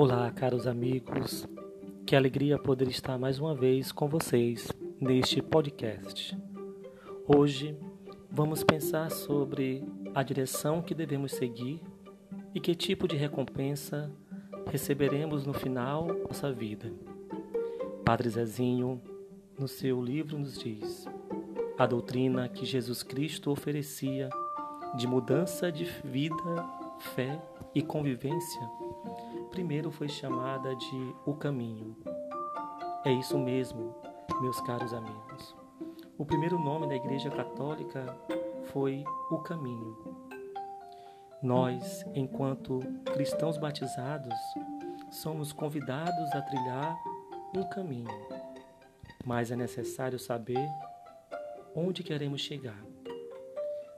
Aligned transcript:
Olá, 0.00 0.30
caros 0.30 0.64
amigos. 0.64 1.44
Que 2.06 2.14
alegria 2.14 2.56
poder 2.56 2.86
estar 2.86 3.18
mais 3.18 3.40
uma 3.40 3.52
vez 3.52 3.90
com 3.90 4.06
vocês 4.06 4.68
neste 5.00 5.42
podcast. 5.42 6.38
Hoje 7.26 7.76
vamos 8.30 8.62
pensar 8.62 9.10
sobre 9.10 9.82
a 10.14 10.22
direção 10.22 10.80
que 10.80 10.94
devemos 10.94 11.32
seguir 11.32 11.82
e 12.54 12.60
que 12.60 12.76
tipo 12.76 13.08
de 13.08 13.16
recompensa 13.16 14.08
receberemos 14.70 15.44
no 15.44 15.52
final 15.52 16.06
da 16.06 16.14
nossa 16.28 16.52
vida. 16.52 16.92
Padre 18.04 18.28
Zezinho, 18.30 19.02
no 19.58 19.66
seu 19.66 20.00
livro, 20.00 20.38
nos 20.38 20.56
diz: 20.60 21.06
a 21.76 21.84
doutrina 21.86 22.48
que 22.48 22.64
Jesus 22.64 23.02
Cristo 23.02 23.50
oferecia 23.50 24.28
de 24.96 25.08
mudança 25.08 25.72
de 25.72 25.86
vida, 26.04 26.36
fé 27.16 27.42
e 27.74 27.82
convivência, 27.82 28.62
primeiro 29.48 29.90
foi 29.90 30.08
chamada 30.08 30.74
de 30.76 31.14
o 31.26 31.34
caminho. 31.34 31.96
É 33.04 33.12
isso 33.12 33.38
mesmo, 33.38 33.94
meus 34.40 34.60
caros 34.60 34.92
amigos. 34.92 35.56
O 36.16 36.24
primeiro 36.24 36.58
nome 36.58 36.86
da 36.86 36.94
Igreja 36.94 37.30
Católica 37.30 38.16
foi 38.66 39.04
o 39.30 39.38
caminho. 39.38 39.96
Nós, 41.42 42.04
enquanto 42.14 42.80
cristãos 43.12 43.56
batizados, 43.56 44.34
somos 45.10 45.52
convidados 45.52 46.32
a 46.32 46.42
trilhar 46.42 46.96
um 47.56 47.62
caminho, 47.68 48.10
mas 49.24 49.50
é 49.50 49.56
necessário 49.56 50.18
saber 50.18 50.68
onde 51.74 52.02
queremos 52.02 52.40
chegar. 52.40 52.82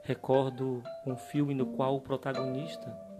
Recordo 0.03 0.83
um 1.05 1.15
filme 1.15 1.53
no 1.53 1.65
qual 1.67 1.95
o 1.95 2.01
protagonista, 2.01 3.10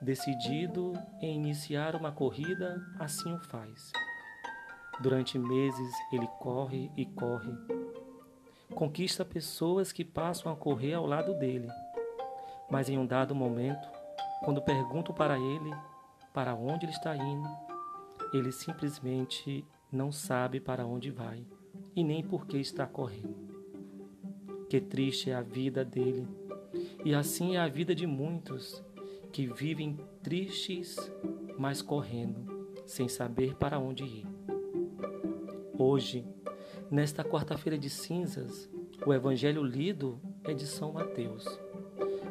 decidido 0.00 0.92
em 1.20 1.36
iniciar 1.36 1.94
uma 1.96 2.12
corrida, 2.12 2.80
assim 2.98 3.32
o 3.32 3.38
faz. 3.38 3.92
Durante 5.00 5.38
meses 5.38 5.92
ele 6.12 6.26
corre 6.38 6.90
e 6.96 7.04
corre. 7.04 7.52
Conquista 8.74 9.24
pessoas 9.24 9.92
que 9.92 10.04
passam 10.04 10.52
a 10.52 10.56
correr 10.56 10.94
ao 10.94 11.06
lado 11.06 11.34
dele. 11.34 11.68
Mas 12.70 12.88
em 12.88 12.98
um 12.98 13.06
dado 13.06 13.34
momento, 13.34 13.88
quando 14.44 14.62
pergunto 14.62 15.12
para 15.12 15.38
ele 15.38 15.70
para 16.32 16.54
onde 16.54 16.84
ele 16.84 16.92
está 16.92 17.16
indo, 17.16 17.48
ele 18.32 18.52
simplesmente 18.52 19.64
não 19.90 20.12
sabe 20.12 20.60
para 20.60 20.84
onde 20.84 21.10
vai 21.10 21.46
e 21.94 22.04
nem 22.04 22.22
por 22.22 22.46
que 22.46 22.58
está 22.58 22.86
correndo. 22.86 23.56
Que 24.68 24.80
triste 24.80 25.30
é 25.30 25.34
a 25.34 25.40
vida 25.40 25.84
dele. 25.84 26.26
E 27.04 27.14
assim 27.14 27.56
é 27.56 27.60
a 27.60 27.68
vida 27.68 27.94
de 27.94 28.06
muitos 28.06 28.84
que 29.32 29.46
vivem 29.46 29.98
tristes, 30.22 30.96
mas 31.58 31.82
correndo, 31.82 32.68
sem 32.86 33.08
saber 33.08 33.54
para 33.56 33.78
onde 33.78 34.04
ir. 34.04 34.26
Hoje, 35.78 36.26
nesta 36.90 37.22
quarta-feira 37.22 37.78
de 37.78 37.90
cinzas, 37.90 38.70
o 39.04 39.12
evangelho 39.12 39.62
lido 39.62 40.20
é 40.44 40.54
de 40.54 40.66
São 40.66 40.92
Mateus. 40.92 41.44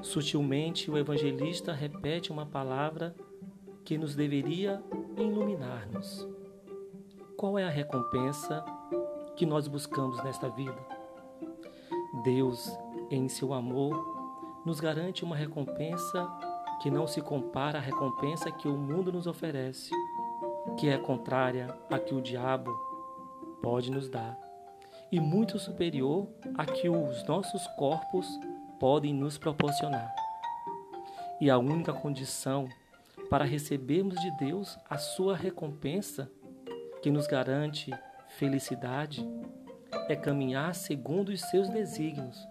Sutilmente, 0.02 0.90
o 0.90 0.98
evangelista 0.98 1.74
repete 1.74 2.32
uma 2.32 2.46
palavra 2.46 3.16
que 3.84 3.98
nos 3.98 4.16
deveria 4.16 4.84
iluminar-nos. 5.18 6.28
Qual 7.38 7.60
é 7.60 7.64
a 7.64 7.70
recompensa 7.70 8.64
que 9.36 9.46
nós 9.46 9.68
buscamos 9.68 10.24
nesta 10.24 10.50
vida? 10.50 10.78
Deus, 12.24 12.72
em 13.12 13.28
seu 13.28 13.54
amor, 13.54 14.64
nos 14.66 14.80
garante 14.80 15.24
uma 15.24 15.36
recompensa 15.36 16.28
que 16.82 16.92
não 16.92 17.08
se 17.08 17.22
compara 17.22 17.80
à 17.80 17.82
recompensa 17.82 18.52
que 18.52 18.68
o 18.68 18.78
mundo 18.78 19.12
nos 19.12 19.28
oferece, 19.28 19.92
que 20.78 20.90
é 20.90 20.98
contrária 20.98 21.68
à 21.90 21.98
que 22.00 22.14
o 22.14 22.22
diabo 22.22 22.72
pode 23.62 23.90
nos 23.92 24.10
dar, 24.10 24.38
e 25.12 25.20
muito 25.20 25.58
superior 25.58 26.28
à 26.58 26.66
que 26.66 26.90
os 26.90 27.24
nossos 27.26 27.66
corpos 27.78 28.28
podem 28.80 29.14
nos 29.14 29.38
proporcionar. 29.38 30.14
E 31.40 31.50
a 31.50 31.58
única 31.58 31.94
condição 31.94 32.68
para 33.30 33.46
recebermos 33.46 34.16
de 34.20 34.32
Deus 34.38 34.78
a 34.90 34.98
sua 34.98 35.36
recompensa, 35.36 36.30
que 37.02 37.10
nos 37.12 37.28
garante 37.28 37.92
felicidade, 38.38 39.28
é 40.08 40.16
caminhar 40.16 40.76
segundo 40.76 41.30
os 41.30 41.42
seus 41.42 41.70
desígnios, 41.70 42.48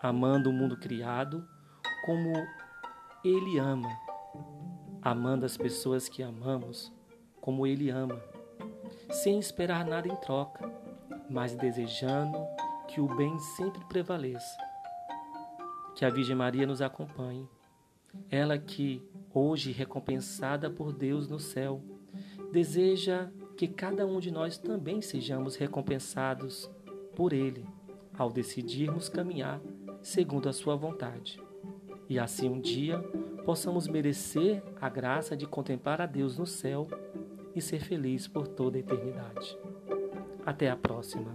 amando 0.00 0.50
o 0.50 0.52
mundo 0.52 0.76
criado 0.76 1.46
como 2.04 2.32
Ele 3.24 3.56
ama, 3.56 3.88
amando 5.00 5.46
as 5.46 5.56
pessoas 5.56 6.08
que 6.08 6.24
amamos 6.24 6.92
como 7.40 7.64
Ele 7.64 7.88
ama, 7.88 8.20
sem 9.12 9.38
esperar 9.38 9.86
nada 9.86 10.08
em 10.08 10.16
troca, 10.16 10.68
mas 11.30 11.54
desejando 11.54 12.36
que 12.88 13.00
o 13.00 13.06
bem 13.14 13.38
sempre 13.38 13.84
prevaleça. 13.84 14.56
Que 15.94 16.04
a 16.04 16.10
Virgem 16.10 16.34
Maria 16.34 16.66
nos 16.66 16.82
acompanhe, 16.82 17.48
ela 18.28 18.58
que, 18.58 19.00
hoje 19.32 19.70
recompensada 19.70 20.68
por 20.68 20.92
Deus 20.92 21.28
no 21.28 21.38
céu, 21.38 21.80
deseja 22.50 23.30
que 23.56 23.68
cada 23.68 24.04
um 24.04 24.18
de 24.18 24.32
nós 24.32 24.58
também 24.58 25.00
sejamos 25.00 25.54
recompensados 25.54 26.68
por 27.14 27.32
Ele 27.32 27.64
ao 28.18 28.32
decidirmos 28.32 29.08
caminhar 29.08 29.60
segundo 30.02 30.48
a 30.48 30.52
Sua 30.52 30.74
vontade. 30.74 31.40
E 32.12 32.18
assim 32.18 32.46
um 32.46 32.60
dia 32.60 32.98
possamos 33.42 33.88
merecer 33.88 34.62
a 34.78 34.86
graça 34.86 35.34
de 35.34 35.46
contemplar 35.46 35.98
a 35.98 36.04
Deus 36.04 36.36
no 36.36 36.44
céu 36.46 36.86
e 37.54 37.60
ser 37.62 37.80
feliz 37.80 38.28
por 38.28 38.46
toda 38.46 38.76
a 38.76 38.80
eternidade. 38.80 39.56
Até 40.44 40.68
a 40.68 40.76
próxima. 40.76 41.34